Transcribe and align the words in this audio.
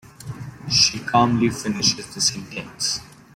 She 0.67 0.97
calmly 0.97 1.51
finishes 1.51 2.15
the 2.15 2.21
sentence. 2.21 3.01